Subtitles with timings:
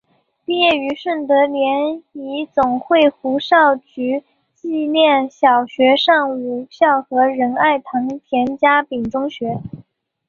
[0.45, 4.23] 毕业于顺德联谊总会胡少渠
[4.55, 9.61] 纪念小学上午校和仁爱堂田家炳中学。